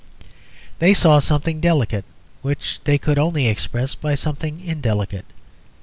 They 0.79 0.95
saw 0.95 1.19
something 1.19 1.61
delicate 1.61 2.05
which 2.41 2.79
they 2.85 2.97
could 2.97 3.19
only 3.19 3.45
express 3.47 3.93
by 3.93 4.15
something 4.15 4.59
indelicate. 4.65 5.25